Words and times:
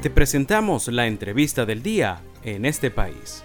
Te 0.00 0.10
presentamos 0.10 0.86
la 0.86 1.08
entrevista 1.08 1.66
del 1.66 1.82
día 1.82 2.20
en 2.44 2.64
este 2.64 2.88
país. 2.92 3.42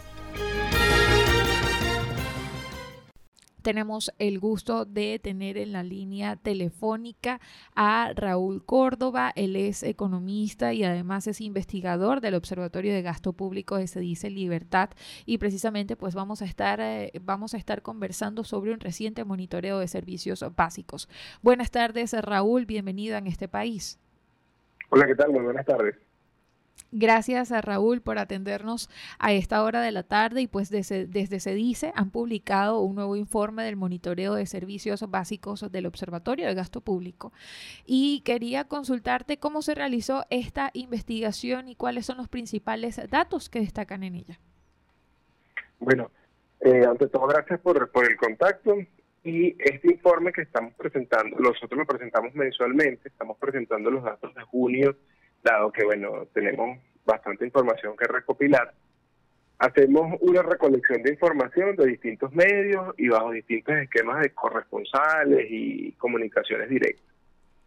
tenemos 3.64 4.12
el 4.20 4.40
gusto 4.40 4.84
de 4.84 5.20
tener 5.20 5.58
en 5.58 5.72
la 5.72 5.84
línea 5.84 6.36
telefónica 6.36 7.40
a 7.76 8.12
Raúl 8.14 8.64
Córdoba. 8.66 9.32
Él 9.36 9.56
es 9.56 9.84
economista 9.84 10.74
y 10.74 10.84
además 10.84 11.28
es 11.28 11.40
investigador 11.40 12.20
del 12.20 12.36
Observatorio 12.36 12.94
de 12.94 13.02
Gasto 13.02 13.32
Público 13.32 13.78
de 13.78 13.88
Se 13.88 14.02
dice 14.02 14.30
Libertad 14.30 14.90
y 15.26 15.38
precisamente 15.38 15.96
pues 15.96 16.14
vamos 16.14 16.42
a 16.42 16.46
estar 16.46 16.82
eh, 16.82 17.14
vamos 17.22 17.54
a 17.54 17.58
estar 17.58 17.82
conversando 17.82 18.44
sobre 18.44 18.74
un 18.74 18.82
reciente 18.82 19.24
monitoreo 19.24 19.80
de 19.80 19.88
servicios 19.88 20.46
básicos. 20.56 21.08
Buenas 21.42 21.72
tardes, 21.72 22.14
Raúl, 22.22 22.66
bienvenido 22.66 23.16
en 23.16 23.28
este 23.28 23.48
país. 23.48 23.98
Hola, 24.90 25.08
¿qué 25.08 25.16
tal? 25.16 25.32
Muy 25.32 25.42
buenas 25.42 25.66
tardes. 25.66 25.96
Gracias 26.96 27.52
a 27.52 27.60
Raúl 27.60 28.02
por 28.02 28.20
atendernos 28.20 28.88
a 29.18 29.34
esta 29.34 29.64
hora 29.64 29.82
de 29.82 29.92
la 29.92 30.04
tarde 30.04 30.42
y 30.42 30.48
pues 30.48 30.70
desde, 30.70 31.40
Se 31.40 31.56
Dice 31.56 31.92
han 31.96 32.12
publicado 32.12 32.82
un 32.82 32.94
nuevo 32.94 33.16
informe 33.16 33.64
del 33.64 33.76
monitoreo 33.76 34.36
de 34.36 34.46
servicios 34.46 35.10
básicos 35.10 35.72
del 35.72 35.88
Observatorio 35.88 36.46
de 36.46 36.54
Gasto 36.54 36.82
Público. 36.82 37.34
Y 37.88 38.22
quería 38.24 38.66
consultarte 38.66 39.38
cómo 39.38 39.64
se 39.64 39.74
realizó 39.74 40.26
esta 40.30 40.70
investigación 40.74 41.68
y 41.68 41.76
cuáles 41.76 42.06
son 42.06 42.18
los 42.18 42.28
principales 42.28 43.02
datos 43.10 43.50
que 43.50 43.62
destacan 43.62 44.04
en 44.04 44.14
ella. 44.14 44.40
Bueno, 45.80 46.12
eh, 46.60 46.86
ante 46.88 47.08
todo 47.08 47.26
gracias 47.26 47.60
por, 47.60 47.90
por 47.90 48.06
el 48.06 48.16
contacto 48.18 48.78
y 49.24 49.56
este 49.60 49.94
informe 49.94 50.32
que 50.32 50.44
estamos 50.44 50.76
presentando, 50.76 51.38
nosotros 51.40 51.76
lo 51.76 51.88
presentamos 51.88 52.36
mensualmente, 52.36 53.10
estamos 53.10 53.36
presentando 53.40 53.90
los 53.90 54.04
datos 54.04 54.36
de 54.36 54.44
junio 54.44 54.96
dado 55.44 55.72
que, 55.72 55.84
bueno, 55.84 56.26
tenemos 56.34 56.80
bastante 57.06 57.46
información 57.46 57.96
que 57.98 58.06
recopilar, 58.06 58.74
hacemos 59.60 60.18
una 60.22 60.42
recolección 60.42 61.04
de 61.04 61.12
información 61.12 61.76
de 61.76 61.86
distintos 61.88 62.34
medios 62.34 62.94
y 62.98 63.10
bajo 63.10 63.32
distintos 63.32 63.76
esquemas 63.76 64.22
de 64.22 64.32
corresponsales 64.32 65.48
y 65.50 65.92
comunicaciones 65.94 66.70
directas. 66.70 67.06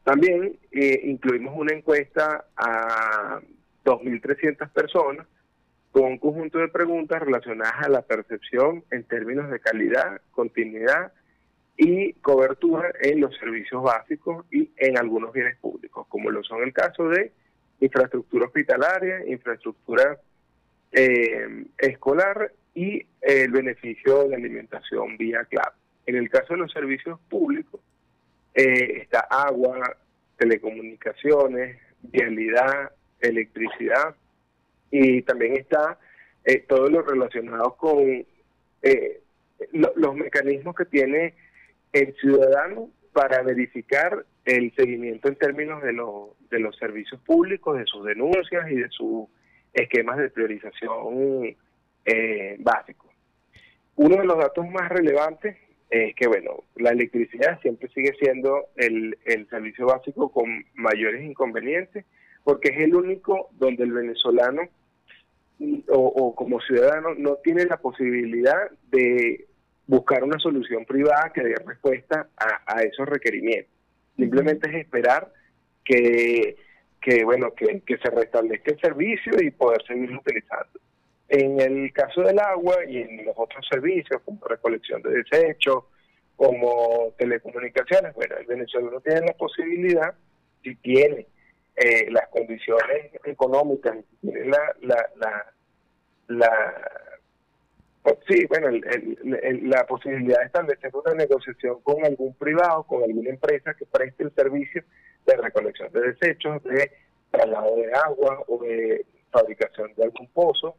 También 0.04 0.58
eh, 0.72 1.00
incluimos 1.04 1.54
una 1.56 1.74
encuesta 1.74 2.44
a 2.56 3.40
2.300 3.84 4.70
personas 4.70 5.26
con 5.90 6.04
un 6.04 6.18
conjunto 6.18 6.58
de 6.58 6.68
preguntas 6.68 7.20
relacionadas 7.20 7.74
a 7.84 7.88
la 7.88 8.02
percepción 8.02 8.84
en 8.90 9.04
términos 9.04 9.50
de 9.50 9.60
calidad, 9.60 10.20
continuidad 10.30 11.12
y 11.76 12.12
cobertura 12.14 12.92
en 13.02 13.20
los 13.20 13.34
servicios 13.36 13.82
básicos 13.82 14.44
y 14.50 14.70
en 14.76 14.98
algunos 14.98 15.32
bienes 15.32 15.56
públicos, 15.58 16.06
como 16.08 16.30
lo 16.30 16.42
son 16.44 16.62
el 16.62 16.72
caso 16.72 17.08
de 17.08 17.32
infraestructura 17.80 18.46
hospitalaria, 18.46 19.26
infraestructura 19.26 20.18
eh, 20.92 21.64
escolar 21.78 22.52
y 22.74 23.04
el 23.20 23.50
beneficio 23.50 24.28
de 24.28 24.36
alimentación 24.36 25.16
vía 25.16 25.44
CLAP. 25.44 25.74
En 26.06 26.16
el 26.16 26.30
caso 26.30 26.54
de 26.54 26.60
los 26.60 26.72
servicios 26.72 27.18
públicos, 27.28 27.80
eh, 28.54 29.02
está 29.02 29.20
agua, 29.30 29.96
telecomunicaciones, 30.38 31.78
vialidad, 32.02 32.92
electricidad 33.20 34.14
y 34.90 35.22
también 35.22 35.56
está 35.56 35.98
eh, 36.44 36.64
todo 36.68 36.88
lo 36.88 37.02
relacionado 37.02 37.76
con 37.76 38.24
los 39.72 40.14
mecanismos 40.14 40.76
que 40.76 40.84
tiene 40.84 41.34
el 41.92 42.14
ciudadano 42.16 42.90
para 43.12 43.42
verificar 43.42 44.24
el 44.46 44.72
seguimiento 44.76 45.28
en 45.28 45.34
términos 45.34 45.82
de, 45.82 45.92
de 46.50 46.60
los 46.60 46.76
servicios 46.76 47.20
públicos, 47.22 47.76
de 47.76 47.84
sus 47.84 48.04
denuncias 48.04 48.70
y 48.70 48.76
de 48.76 48.88
sus 48.90 49.28
esquemas 49.74 50.18
de 50.18 50.30
priorización 50.30 51.56
eh, 52.04 52.56
básicos. 52.60 53.10
Uno 53.96 54.16
de 54.16 54.24
los 54.24 54.38
datos 54.38 54.66
más 54.70 54.88
relevantes 54.88 55.56
es 55.90 56.14
que, 56.14 56.28
bueno, 56.28 56.62
la 56.76 56.90
electricidad 56.90 57.60
siempre 57.60 57.88
sigue 57.88 58.12
siendo 58.20 58.66
el, 58.76 59.18
el 59.24 59.48
servicio 59.48 59.86
básico 59.86 60.30
con 60.30 60.64
mayores 60.74 61.24
inconvenientes, 61.24 62.04
porque 62.44 62.68
es 62.68 62.78
el 62.78 62.94
único 62.94 63.48
donde 63.58 63.82
el 63.82 63.92
venezolano 63.92 64.62
o, 65.88 66.34
como 66.36 66.60
ciudadano 66.60 67.14
no 67.16 67.36
tiene 67.42 67.64
la 67.64 67.78
posibilidad 67.78 68.70
de 68.90 69.46
buscar 69.86 70.22
una 70.22 70.38
solución 70.38 70.84
privada 70.84 71.32
que 71.34 71.42
dé 71.42 71.54
respuesta 71.64 72.28
a 72.36 72.82
esos 72.82 73.08
requerimientos. 73.08 73.75
Simplemente 74.16 74.68
es 74.68 74.76
esperar 74.76 75.32
que, 75.84 76.56
que 77.00 77.24
bueno, 77.24 77.52
que, 77.54 77.82
se 77.86 78.10
restablezca 78.10 78.72
el 78.72 78.80
servicio 78.80 79.32
y 79.40 79.50
poder 79.50 79.82
seguirlo 79.86 80.20
utilizando. 80.20 80.80
En 81.28 81.60
el 81.60 81.92
caso 81.92 82.22
del 82.22 82.38
agua 82.38 82.76
y 82.88 82.98
en 82.98 83.24
los 83.24 83.34
otros 83.36 83.66
servicios, 83.70 84.20
como 84.24 84.44
recolección 84.46 85.02
de 85.02 85.22
desechos, 85.22 85.84
como 86.36 87.12
telecomunicaciones, 87.18 88.14
bueno, 88.14 88.36
el 88.36 88.46
venezolano 88.46 89.00
tiene 89.00 89.22
la 89.26 89.32
posibilidad, 89.32 90.14
si 90.62 90.74
tiene 90.76 91.26
eh, 91.76 92.10
las 92.10 92.28
condiciones 92.28 93.10
económicas, 93.24 93.96
si 94.20 94.30
tiene 94.30 94.46
la, 94.46 94.76
la, 94.82 95.10
la, 95.16 95.52
la 96.28 97.05
sí, 98.28 98.46
bueno, 98.46 98.68
la 99.62 99.86
posibilidad 99.86 100.38
de 100.40 100.46
establecer 100.46 100.90
una 100.94 101.14
negociación 101.14 101.80
con 101.82 102.04
algún 102.04 102.34
privado, 102.34 102.84
con 102.84 103.02
alguna 103.02 103.30
empresa 103.30 103.74
que 103.74 103.86
preste 103.86 104.24
el 104.24 104.34
servicio 104.34 104.82
de 105.26 105.36
recolección 105.36 105.92
de 105.92 106.12
desechos, 106.12 106.62
de 106.64 106.90
traslado 107.30 107.76
de 107.76 107.92
agua 107.92 108.44
o 108.48 108.62
de 108.62 109.04
fabricación 109.30 109.92
de 109.96 110.04
algún 110.04 110.28
pozo, 110.28 110.76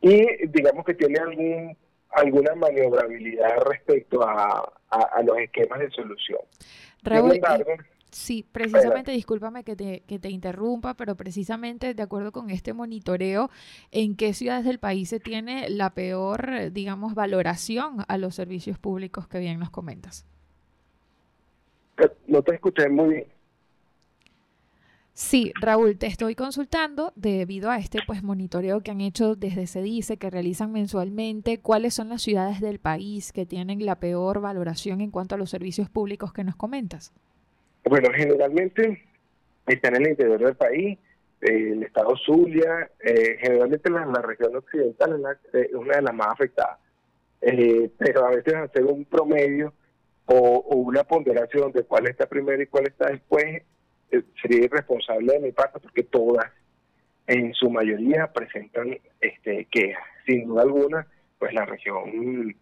y 0.00 0.46
digamos 0.48 0.84
que 0.84 0.94
tiene 0.94 1.18
algún 1.18 1.76
alguna 2.10 2.54
maniobrabilidad 2.54 3.58
respecto 3.66 4.22
a, 4.22 4.72
los 5.24 5.38
esquemas 5.38 5.80
de 5.80 5.90
solución. 5.90 6.40
Sí, 8.10 8.46
precisamente, 8.50 9.12
discúlpame 9.12 9.64
que 9.64 9.76
te, 9.76 10.00
que 10.06 10.18
te 10.18 10.30
interrumpa, 10.30 10.94
pero 10.94 11.14
precisamente 11.14 11.92
de 11.92 12.02
acuerdo 12.02 12.32
con 12.32 12.50
este 12.50 12.72
monitoreo, 12.72 13.50
¿en 13.90 14.16
qué 14.16 14.32
ciudades 14.32 14.64
del 14.64 14.78
país 14.78 15.10
se 15.10 15.20
tiene 15.20 15.68
la 15.68 15.90
peor, 15.90 16.72
digamos, 16.72 17.14
valoración 17.14 18.04
a 18.08 18.16
los 18.16 18.34
servicios 18.34 18.78
públicos 18.78 19.28
que 19.28 19.38
bien 19.38 19.58
nos 19.58 19.70
comentas? 19.70 20.26
No 22.26 22.42
te 22.42 22.54
escuché 22.54 22.88
muy 22.88 23.14
bien. 23.14 23.26
Sí, 25.12 25.52
Raúl, 25.60 25.98
te 25.98 26.06
estoy 26.06 26.36
consultando 26.36 27.12
debido 27.16 27.70
a 27.70 27.78
este 27.78 27.98
pues 28.06 28.22
monitoreo 28.22 28.82
que 28.82 28.92
han 28.92 29.00
hecho 29.00 29.34
desde 29.34 29.66
CEDICE, 29.66 30.16
que 30.16 30.30
realizan 30.30 30.70
mensualmente, 30.70 31.58
cuáles 31.58 31.94
son 31.94 32.08
las 32.08 32.22
ciudades 32.22 32.60
del 32.60 32.78
país 32.78 33.32
que 33.32 33.44
tienen 33.44 33.84
la 33.84 33.98
peor 33.98 34.40
valoración 34.40 35.00
en 35.00 35.10
cuanto 35.10 35.34
a 35.34 35.38
los 35.38 35.50
servicios 35.50 35.90
públicos 35.90 36.32
que 36.32 36.44
nos 36.44 36.54
comentas. 36.54 37.12
Bueno, 37.88 38.10
generalmente 38.14 39.02
están 39.66 39.96
en 39.96 40.02
el 40.02 40.08
interior 40.10 40.38
del 40.38 40.56
país, 40.56 40.98
el 41.40 41.82
estado 41.84 42.14
Zulia, 42.18 42.90
eh, 43.00 43.38
generalmente 43.40 43.88
la, 43.88 44.04
región 44.20 44.56
occidental 44.56 45.38
es, 45.54 45.72
una 45.72 45.96
de 45.96 46.02
las 46.02 46.14
más 46.14 46.28
afectadas. 46.28 46.78
Eh, 47.40 47.90
pero 47.96 48.26
a 48.26 48.30
veces 48.30 48.54
hacer 48.54 48.84
un 48.84 49.06
promedio 49.06 49.72
o, 50.26 50.76
una 50.76 51.04
ponderación 51.04 51.72
de 51.72 51.84
cuál 51.84 52.08
está 52.08 52.26
primero 52.26 52.62
y 52.62 52.66
cuál 52.66 52.88
está 52.88 53.08
después 53.08 53.62
eh, 54.10 54.22
sería 54.42 54.64
irresponsable 54.64 55.32
de 55.34 55.40
mi 55.40 55.52
parte 55.52 55.80
porque 55.80 56.02
todas 56.02 56.46
en 57.26 57.54
su 57.54 57.70
mayoría 57.70 58.30
presentan 58.30 58.98
este 59.18 59.66
quejas. 59.70 60.04
Sin 60.26 60.46
duda 60.46 60.62
alguna, 60.62 61.06
pues 61.38 61.54
la 61.54 61.64
región 61.64 62.54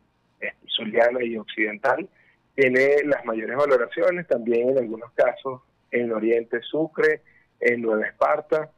zuliana 0.68 1.24
y 1.24 1.36
occidental 1.36 2.08
tiene 2.56 3.02
las 3.04 3.24
mayores 3.24 3.56
valoraciones, 3.56 4.26
también 4.26 4.70
en 4.70 4.78
algunos 4.78 5.12
casos 5.12 5.60
en 5.90 6.10
Oriente 6.10 6.60
Sucre, 6.62 7.20
en 7.60 7.82
Nueva 7.82 8.06
Esparta, 8.06 8.70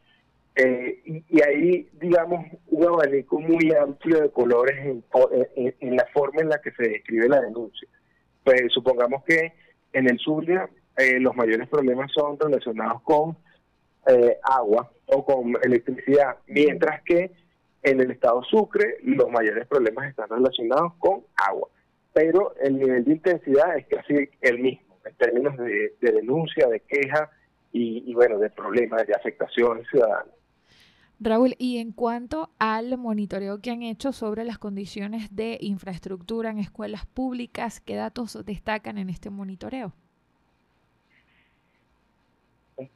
eh, 0.57 1.01
y, 1.05 1.43
ahí, 1.43 1.89
digamos, 1.93 2.45
un 2.67 2.85
abanico 2.85 3.39
muy 3.39 3.73
amplio 3.73 4.21
de 4.21 4.31
colores 4.31 4.77
en, 5.55 5.97
la 5.97 6.05
forma 6.13 6.41
en 6.41 6.49
la 6.49 6.61
que 6.61 6.73
se 6.73 6.83
describe 6.83 7.29
la 7.29 7.41
denuncia. 7.41 7.89
Pues 8.43 8.63
supongamos 8.75 9.23
que 9.25 9.53
en 9.93 10.11
el 10.11 10.19
Zulia 10.19 10.69
eh, 10.97 11.21
los 11.21 11.37
mayores 11.37 11.69
problemas 11.69 12.11
son 12.13 12.37
relacionados 12.41 13.01
con 13.03 13.37
eh, 14.09 14.39
agua 14.43 14.91
o 15.07 15.25
con 15.25 15.55
electricidad, 15.63 16.39
mientras 16.49 17.03
que 17.05 17.31
en 17.85 18.01
el 18.01 18.11
estado 18.11 18.43
Sucre 18.43 18.97
los 19.05 19.31
mayores 19.31 19.65
problemas 19.69 20.09
están 20.09 20.29
relacionados 20.29 20.95
con 20.99 21.23
agua 21.37 21.69
pero 22.13 22.55
el 22.61 22.79
nivel 22.79 23.05
de 23.05 23.13
intensidad 23.13 23.77
es 23.77 23.87
casi 23.87 24.29
el 24.41 24.59
mismo 24.59 24.89
en 25.05 25.15
términos 25.17 25.57
de, 25.57 25.93
denuncia, 26.01 26.69
de 26.69 26.81
queja 26.81 27.31
y, 27.73 28.13
bueno, 28.15 28.39
de 28.39 28.51
problemas, 28.51 29.07
de 29.07 29.15
afectación 29.15 29.85
ciudadana. 29.91 30.31
Raúl, 31.21 31.55
y 31.59 31.79
en 31.79 31.93
cuanto 31.93 32.51
al 32.59 32.97
monitoreo 32.97 33.61
que 33.61 33.71
han 33.71 33.83
hecho 33.83 34.13
sobre 34.13 34.45
las 34.45 34.59
condiciones 34.59 35.35
de 35.35 35.59
infraestructura 35.61 36.51
en 36.51 36.59
escuelas 36.59 37.07
públicas, 37.07 37.81
¿qué 37.81 37.97
datos 37.97 38.39
destacan 38.45 38.99
en 38.99 39.11
este 39.11 39.31
monitoreo? 39.31 39.93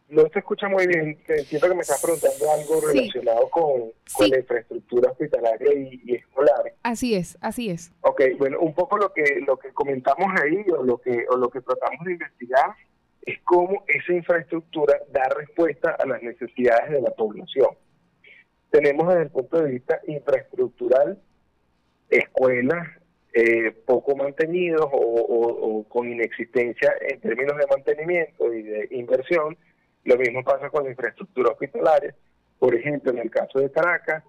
No 0.08 0.29
se 0.29 0.38
escucha 0.38 0.69
muy 0.69 0.87
bien. 0.87 1.19
Entiendo 1.26 1.69
que 1.69 1.75
me 1.75 1.81
estás 1.81 2.02
preguntando 2.02 2.50
algo 2.50 2.81
relacionado 2.81 3.50
con, 3.50 3.93
la 4.29 4.38
infraestructura 4.38 5.11
hospitalaria 5.11 5.73
y, 5.75 6.14
escolar. 6.14 6.75
Así 6.82 7.14
es, 7.14 7.38
así 7.40 7.70
es. 7.70 7.93
Ok, 8.02 8.23
bueno, 8.38 8.61
un 8.61 8.75
poco 8.75 8.96
lo 8.99 9.12
que 9.12 9.43
lo 9.46 9.56
que 9.56 9.73
comentamos 9.73 10.29
ahí 10.40 10.64
o 10.70 10.82
lo 10.82 10.99
que 10.99 11.25
o 11.31 11.37
lo 11.37 11.49
que 11.49 11.61
tratamos 11.61 12.05
de 12.05 12.12
investigar 12.12 12.70
es 13.25 13.40
cómo 13.44 13.84
esa 13.87 14.12
infraestructura 14.12 14.99
da 15.12 15.29
respuesta 15.37 15.96
a 15.99 16.06
las 16.06 16.23
necesidades 16.23 16.90
de 16.90 17.00
la 17.00 17.11
población. 17.11 17.69
Tenemos 18.70 19.08
desde 19.08 19.23
el 19.23 19.31
punto 19.31 19.62
de 19.62 19.70
vista 19.70 20.00
infraestructural 20.06 21.20
escuelas 22.08 22.88
eh, 23.34 23.73
poco 23.87 24.14
mantenidos 24.14 24.87
o, 24.93 25.87
con 25.88 26.11
inexistencia 26.11 26.93
en 27.00 27.19
términos 27.20 27.56
de 27.56 27.67
mantenimiento 27.67 28.52
y 28.52 28.62
de 28.62 28.88
inversión. 28.90 29.56
Lo 30.05 30.17
mismo 30.17 30.43
pasa 30.43 30.69
con 30.71 30.85
la 30.85 30.91
infraestructura 30.91 31.51
hospitalaria. 31.51 32.15
Por 32.59 32.75
ejemplo, 32.75 33.13
en 33.13 33.19
el 33.19 33.31
caso 33.31 33.59
de 33.61 33.71
Caracas, 33.71 34.25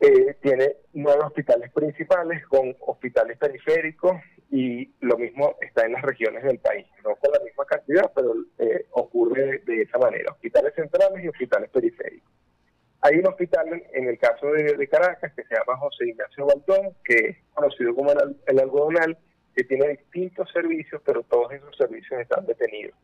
eh, 0.00 0.36
tiene 0.40 0.76
nueve 0.92 1.22
hospitales 1.24 1.72
principales 1.72 2.44
con 2.46 2.76
hospitales 2.80 3.38
periféricos 3.38 4.16
y 4.50 4.92
lo 5.00 5.16
mismo 5.16 5.56
está 5.60 5.86
en 5.86 5.92
las 5.92 6.02
regiones 6.02 6.44
del 6.44 6.58
país, 6.58 6.86
no 7.04 7.16
con 7.16 7.32
la 7.32 7.40
misma 7.44 7.64
cantidad, 7.64 8.10
pero 8.14 8.34
eh, 8.58 8.86
ocurre 8.90 9.62
de 9.64 9.82
esa 9.82 9.98
manera, 9.98 10.32
hospitales 10.32 10.74
centrales 10.74 11.24
y 11.24 11.28
hospitales 11.28 11.70
periféricos. 11.70 12.30
Hay 13.00 13.18
un 13.18 13.26
hospital 13.26 13.82
en 13.92 14.08
el 14.08 14.18
caso 14.18 14.46
de, 14.52 14.88
Caracas 14.88 15.32
que 15.34 15.44
se 15.44 15.54
llama 15.54 15.78
José 15.78 16.08
Ignacio 16.08 16.46
Baltón, 16.46 16.94
que 17.04 17.14
es 17.14 17.36
conocido 17.52 17.94
como 17.94 18.12
el, 18.12 18.58
algodonal, 18.58 19.18
que 19.54 19.64
tiene 19.64 19.88
distintos 19.88 20.50
servicios, 20.52 21.02
pero 21.04 21.22
todos 21.22 21.52
esos 21.52 21.76
servicios 21.76 22.20
están 22.20 22.46
detenidos 22.46 22.96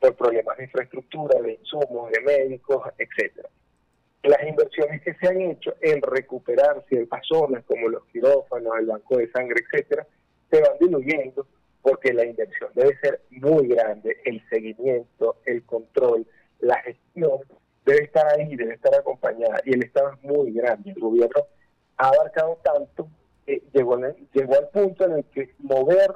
por 0.00 0.14
problemas 0.14 0.56
de 0.56 0.64
infraestructura, 0.64 1.40
de 1.40 1.54
insumos, 1.54 2.10
de 2.10 2.20
médicos, 2.20 2.82
etcétera. 2.98 3.48
Las 4.22 4.42
inversiones 4.46 5.02
que 5.02 5.14
se 5.14 5.28
han 5.28 5.40
hecho 5.40 5.74
en 5.80 6.02
recuperar 6.02 6.84
ciertas 6.88 7.20
zonas 7.26 7.64
como 7.64 7.88
los 7.88 8.04
quirófanos, 8.06 8.72
el 8.78 8.86
banco 8.86 9.18
de 9.18 9.30
sangre, 9.30 9.62
etcétera, 9.64 10.06
se 10.50 10.60
van 10.60 10.78
diluyendo 10.80 11.46
porque 11.82 12.12
la 12.12 12.24
inversión 12.24 12.70
debe 12.74 12.98
ser 12.98 13.20
muy 13.30 13.68
grande, 13.68 14.16
el 14.24 14.42
seguimiento, 14.48 15.36
el 15.44 15.64
control, 15.64 16.26
la 16.58 16.76
gestión 16.80 17.40
debe 17.84 18.04
estar 18.04 18.26
ahí, 18.32 18.56
debe 18.56 18.74
estar 18.74 18.94
acompañada. 18.94 19.60
Y 19.64 19.74
el 19.74 19.84
Estado 19.84 20.12
es 20.14 20.22
muy 20.24 20.52
grande. 20.52 20.90
El 20.90 21.00
gobierno 21.00 21.46
ha 21.96 22.08
abarcado 22.08 22.58
tanto 22.62 23.08
que 23.46 23.62
llegó, 23.72 23.96
llegó 24.32 24.54
al 24.56 24.68
punto 24.70 25.04
en 25.04 25.12
el 25.12 25.24
que 25.26 25.54
mover 25.58 26.10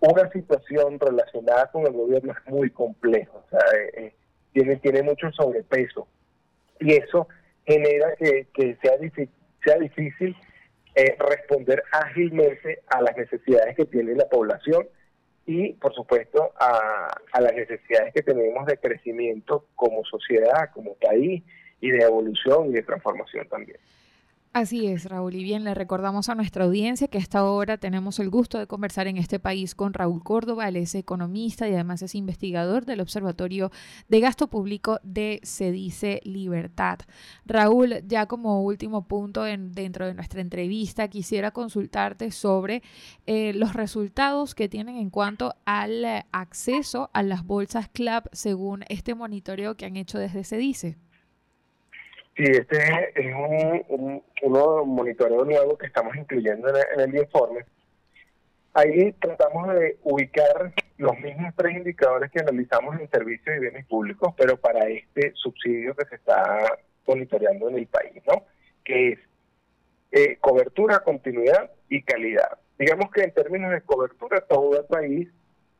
una 0.00 0.30
situación 0.30 0.98
relacionada 0.98 1.70
con 1.70 1.86
el 1.86 1.92
gobierno 1.92 2.32
es 2.32 2.52
muy 2.52 2.70
complejo. 2.70 3.44
O 3.46 3.50
sea, 3.50 3.60
eh, 3.78 3.90
eh, 3.94 4.14
tiene, 4.52 4.76
tiene 4.76 5.02
mucho 5.02 5.30
sobrepeso. 5.32 6.08
Y 6.80 6.94
eso 6.94 7.28
genera 7.66 8.14
que, 8.16 8.78
sea, 8.82 8.96
difícil, 8.96 9.30
sea 9.64 9.78
difícil 9.78 10.34
eh, 10.94 11.16
responder 11.18 11.82
ágilmente 11.92 12.80
a 12.88 13.02
las 13.02 13.16
necesidades 13.16 13.76
que 13.76 13.84
tiene 13.84 14.14
la 14.14 14.28
población 14.28 14.88
y, 15.46 15.74
por 15.74 15.94
supuesto, 15.94 16.52
a, 16.58 17.08
las 17.40 17.54
necesidades 17.54 18.14
que 18.14 18.22
tenemos 18.22 18.66
de 18.66 18.78
crecimiento 18.78 19.66
como 19.74 20.04
sociedad, 20.04 20.70
como 20.72 20.94
país, 20.94 21.42
y 21.80 21.90
de 21.90 22.04
evolución 22.04 22.68
y 22.68 22.72
de 22.72 22.82
transformación 22.82 23.48
también. 23.48 23.78
Así 24.52 24.88
es, 24.88 25.04
Raúl. 25.04 25.36
Y 25.36 25.44
bien, 25.44 25.62
le 25.62 25.74
recordamos 25.74 26.28
a 26.28 26.34
nuestra 26.34 26.64
audiencia 26.64 27.06
que 27.06 27.18
a 27.18 27.20
esta 27.20 27.44
hora 27.44 27.78
tenemos 27.78 28.18
el 28.18 28.30
gusto 28.30 28.58
de 28.58 28.66
conversar 28.66 29.06
en 29.06 29.16
este 29.16 29.38
país 29.38 29.76
con 29.76 29.94
Raúl 29.94 30.24
Córdoba. 30.24 30.66
Él 30.66 30.74
es 30.74 30.96
economista 30.96 31.68
y 31.68 31.74
además 31.74 32.02
es 32.02 32.16
investigador 32.16 32.84
del 32.84 33.00
Observatorio 33.00 33.70
de 34.08 34.18
Gasto 34.18 34.48
Público 34.48 34.98
de 35.04 35.38
Se 35.44 35.70
Dice 35.70 36.20
Libertad. 36.24 36.98
Raúl, 37.46 38.02
ya 38.08 38.26
como 38.26 38.64
último 38.64 39.06
punto 39.06 39.44
dentro 39.44 40.08
de 40.08 40.14
nuestra 40.14 40.40
entrevista, 40.40 41.06
quisiera 41.06 41.52
consultarte 41.52 42.32
sobre 42.32 42.82
eh, 43.26 43.52
los 43.54 43.74
resultados 43.74 44.56
que 44.56 44.68
tienen 44.68 44.96
en 44.96 45.10
cuanto 45.10 45.54
al 45.64 46.24
acceso 46.32 47.08
a 47.12 47.22
las 47.22 47.44
bolsas 47.46 47.88
CLAP 47.88 48.26
según 48.32 48.82
este 48.88 49.14
monitoreo 49.14 49.76
que 49.76 49.86
han 49.86 49.96
hecho 49.96 50.18
desde 50.18 50.42
Se 50.42 50.56
Dice. 50.56 50.98
Sí, 52.40 52.46
este 52.46 52.78
es 53.16 53.34
un, 53.34 54.22
un, 54.40 54.88
monitoreo 54.88 55.44
nuevo 55.44 55.76
que 55.76 55.88
estamos 55.88 56.16
incluyendo 56.16 56.70
en 56.70 57.00
el, 57.00 57.14
informe. 57.14 57.66
Ahí 58.72 59.12
tratamos 59.20 59.74
de 59.74 59.98
ubicar 60.04 60.72
los 60.96 61.20
mismos 61.20 61.52
tres 61.54 61.76
indicadores 61.76 62.30
que 62.30 62.40
analizamos 62.40 62.98
en 62.98 63.10
servicios 63.10 63.54
y 63.54 63.60
bienes 63.60 63.84
públicos, 63.84 64.32
pero 64.38 64.56
para 64.56 64.88
este 64.88 65.32
subsidio 65.34 65.94
que 65.94 66.06
se 66.06 66.14
está 66.14 66.78
monitoreando 67.06 67.68
en 67.68 67.76
el 67.76 67.86
país, 67.86 68.22
¿no? 68.26 68.46
Que 68.84 69.08
es 69.08 69.18
eh, 70.12 70.38
cobertura, 70.40 71.00
continuidad 71.00 71.70
y 71.90 72.00
calidad. 72.04 72.58
Digamos 72.78 73.10
que 73.10 73.20
en 73.20 73.34
términos 73.34 73.70
de 73.70 73.82
cobertura, 73.82 74.40
todo 74.48 74.80
el 74.80 74.86
país 74.86 75.28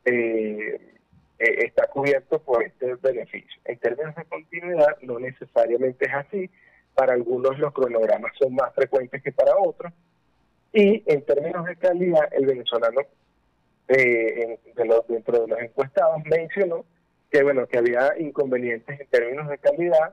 eh, 0.04 0.99
eh, 1.40 1.64
está 1.64 1.86
cubierto 1.86 2.38
por 2.38 2.62
este 2.62 2.96
beneficio. 2.96 3.60
En 3.64 3.78
términos 3.78 4.14
de 4.14 4.24
continuidad, 4.26 4.98
no 5.00 5.18
necesariamente 5.18 6.04
es 6.04 6.12
así. 6.12 6.50
Para 6.94 7.14
algunos 7.14 7.58
los 7.58 7.72
cronogramas 7.72 8.32
son 8.38 8.54
más 8.54 8.74
frecuentes 8.74 9.22
que 9.22 9.32
para 9.32 9.56
otros. 9.56 9.90
Y 10.74 11.02
en 11.06 11.24
términos 11.24 11.64
de 11.64 11.76
calidad, 11.76 12.28
el 12.32 12.44
venezolano, 12.44 13.00
eh, 13.88 14.58
de 14.76 14.84
los, 14.84 15.08
dentro 15.08 15.40
de 15.40 15.48
los 15.48 15.60
encuestados, 15.60 16.22
mencionó 16.26 16.84
que 17.30 17.42
bueno 17.42 17.66
que 17.66 17.78
había 17.78 18.12
inconvenientes 18.18 19.00
en 19.00 19.06
términos 19.06 19.48
de 19.48 19.56
calidad. 19.56 20.12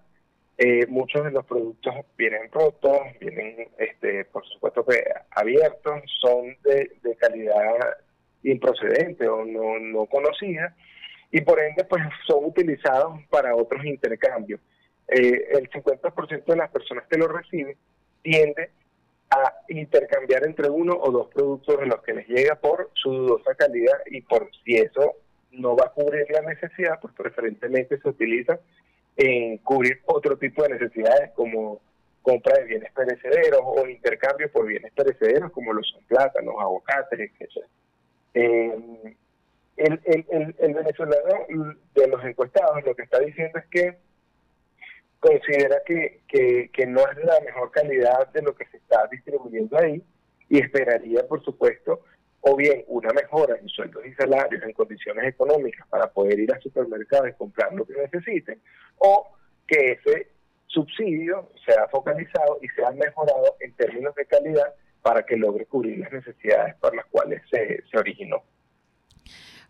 Eh, 0.57 0.88
muchos 0.88 1.25
de 1.25 1.31
los 1.31 1.45
productos 1.45 1.94
vienen 2.18 2.50
rotos, 2.53 3.00
vienen, 3.19 3.68
este, 3.77 4.24
por 4.25 4.45
supuesto, 4.47 4.85
abiertos, 5.31 6.01
son 6.21 6.56
de, 6.63 6.94
de 7.03 7.15
calidad 7.18 7.97
improcedente 8.44 9.27
o 9.27 9.44
no, 9.44 9.77
no 9.77 10.06
conocida 10.06 10.74
y 11.31 11.41
por 11.41 11.59
ende 11.59 11.83
pues 11.85 12.03
son 12.25 12.45
utilizados 12.45 13.19
para 13.29 13.56
otros 13.56 13.83
intercambios. 13.85 14.59
Eh, 15.07 15.47
el 15.51 15.69
50% 15.69 16.45
de 16.45 16.56
las 16.56 16.69
personas 16.69 17.06
que 17.09 17.18
lo 17.18 17.27
reciben 17.27 17.77
tiende 18.21 18.71
a 19.29 19.53
intercambiar 19.69 20.45
entre 20.45 20.69
uno 20.69 20.94
o 20.94 21.12
dos 21.12 21.27
productos 21.33 21.79
de 21.79 21.85
los 21.85 22.01
que 22.01 22.13
les 22.13 22.27
llega 22.27 22.56
por 22.56 22.89
su 22.94 23.12
dudosa 23.12 23.56
calidad 23.56 24.00
y 24.06 24.21
por 24.21 24.50
si 24.63 24.75
eso 24.75 25.15
no 25.51 25.75
va 25.75 25.85
a 25.88 25.91
cubrir 25.91 26.25
la 26.29 26.41
necesidad, 26.41 27.00
pues 27.01 27.13
preferentemente 27.13 28.00
se 28.00 28.09
utiliza 28.09 28.60
en 29.17 29.57
cubrir 29.60 30.01
otro 30.05 30.38
tipo 30.38 30.63
de 30.63 30.69
necesidades 30.69 31.31
como 31.34 31.81
compra 32.22 32.57
de 32.60 32.65
bienes 32.65 32.91
perecederos 32.93 33.62
o 33.63 33.88
intercambio 33.88 34.51
por 34.51 34.67
bienes 34.67 34.91
perecederos 34.93 35.51
como 35.51 35.74
los 35.74 35.88
son 35.89 36.03
plátanos, 36.03 36.55
aguacates, 36.60 37.19
etc. 37.19 37.65
el, 39.77 40.01
el, 40.05 40.55
el, 40.57 40.74
venezolano 40.74 41.46
de 41.93 42.07
los 42.07 42.24
encuestados 42.25 42.84
lo 42.84 42.96
que 42.96 43.03
está 43.03 43.19
diciendo 43.19 43.60
es 43.60 43.65
que 43.67 43.98
considera 45.19 45.77
que, 45.86 46.86
no 46.88 47.01
es 47.01 47.17
la 47.24 47.39
mejor 47.41 47.72
calidad 47.72 48.27
de 48.34 48.41
lo 48.41 48.55
que 48.55 48.65
se 48.67 48.77
está 48.77 49.07
distribuyendo 49.12 49.77
ahí 49.77 50.01
y 50.50 50.60
esperaría, 50.60 51.27
por 51.27 51.43
supuesto, 51.43 52.01
o 52.41 52.55
bien 52.55 52.84
una 52.88 53.12
mejora 53.13 53.57
en 53.60 53.67
sueldos 53.67 54.05
y 54.05 54.13
salarios, 54.13 54.63
en 54.63 54.74
condiciones 54.74 55.27
económicas 55.27 55.88
para 55.89 56.07
poder 56.07 56.39
ir 56.39 56.53
al 56.53 56.62
supermercado 56.62 57.27
y 57.27 57.34
comprar 57.34 57.74
lo 57.74 57.86
que 57.86 57.93
necesiten, 57.93 58.60
o 58.98 59.27
que 59.67 59.93
ese 59.93 60.27
subsidio 60.67 61.51
sea 61.65 61.88
focalizado 61.89 62.60
y 62.62 62.69
sea 62.69 62.91
mejorado 62.91 63.57
en 63.60 63.74
términos 63.74 64.15
de 64.15 64.25
calidad 64.25 64.74
para 65.01 65.24
que 65.24 65.36
logre 65.36 65.65
cubrir 65.65 66.00
las 66.00 66.12
necesidades 66.12 66.75
por 66.75 66.96
las 66.96 67.05
cuales 67.07 67.41
se 67.50 67.98
originó. 67.98 68.43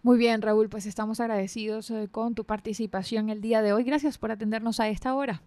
Muy 0.03 0.17
bien, 0.17 0.41
Raúl, 0.41 0.69
pues 0.69 0.85
estamos 0.85 1.19
agradecidos 1.19 1.89
eh, 1.91 2.07
con 2.09 2.35
tu 2.35 2.45
participación 2.45 3.29
el 3.29 3.41
día 3.41 3.61
de 3.61 3.73
hoy. 3.73 3.83
Gracias 3.83 4.17
por 4.17 4.31
atendernos 4.31 4.79
a 4.79 4.87
esta 4.89 5.13
hora. 5.15 5.41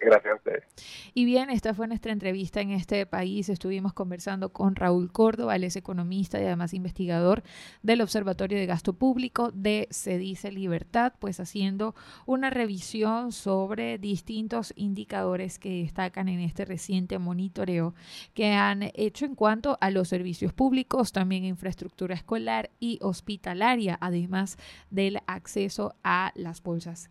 Gracias 0.00 0.32
a 0.32 0.36
ustedes. 0.36 0.64
Y 1.12 1.24
bien, 1.24 1.50
esta 1.50 1.74
fue 1.74 1.88
nuestra 1.88 2.12
entrevista 2.12 2.60
en 2.60 2.70
este 2.70 3.04
país. 3.06 3.48
Estuvimos 3.48 3.92
conversando 3.92 4.52
con 4.52 4.76
Raúl 4.76 5.10
Córdoba, 5.10 5.56
él 5.56 5.64
es 5.64 5.76
economista 5.76 6.40
y 6.40 6.44
además 6.44 6.72
investigador 6.72 7.42
del 7.82 8.00
Observatorio 8.00 8.58
de 8.58 8.66
Gasto 8.66 8.92
Público 8.92 9.50
de 9.52 9.88
Se 9.90 10.18
Dice 10.18 10.52
Libertad, 10.52 11.14
pues 11.18 11.40
haciendo 11.40 11.94
una 12.26 12.50
revisión 12.50 13.32
sobre 13.32 13.98
distintos 13.98 14.72
indicadores 14.76 15.58
que 15.58 15.82
destacan 15.82 16.28
en 16.28 16.40
este 16.40 16.64
reciente 16.64 17.18
monitoreo 17.18 17.94
que 18.34 18.52
han 18.52 18.90
hecho 18.94 19.24
en 19.24 19.34
cuanto 19.34 19.78
a 19.80 19.90
los 19.90 20.08
servicios 20.08 20.52
públicos, 20.52 21.12
también 21.12 21.44
infraestructura 21.44 22.14
escolar 22.14 22.70
y 22.78 22.98
hospitalaria, 23.02 23.98
además 24.00 24.58
del 24.90 25.18
acceso 25.26 25.96
a 26.04 26.32
las 26.34 26.62
bolsas 26.62 27.10